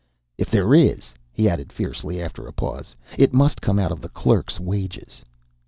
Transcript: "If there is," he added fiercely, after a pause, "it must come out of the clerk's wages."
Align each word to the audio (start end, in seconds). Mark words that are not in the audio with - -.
"If 0.35 0.49
there 0.49 0.73
is," 0.73 1.13
he 1.31 1.47
added 1.47 1.71
fiercely, 1.71 2.19
after 2.19 2.47
a 2.47 2.51
pause, 2.51 2.95
"it 3.19 3.33
must 3.35 3.61
come 3.61 3.77
out 3.77 3.91
of 3.91 4.01
the 4.01 4.09
clerk's 4.09 4.59
wages." 4.59 5.23